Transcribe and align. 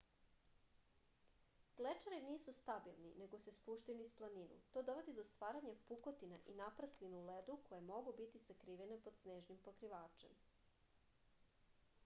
glečeri 1.79 2.17
nisu 2.27 2.53
stabilni 2.59 3.11
nego 3.17 3.39
se 3.43 3.51
spuštaju 3.57 3.97
niz 3.99 4.09
planinu 4.21 4.57
to 4.77 4.81
dovodi 4.89 5.13
do 5.19 5.25
stvaranja 5.29 5.73
pukotina 5.91 6.39
i 6.53 6.55
naprslina 6.63 7.19
u 7.19 7.27
ledu 7.27 7.57
koje 7.69 7.81
mogu 7.91 8.13
biti 8.21 8.41
sakrivene 8.47 8.97
pod 9.09 9.19
snežnim 9.19 9.61
pokrivačem 9.69 10.35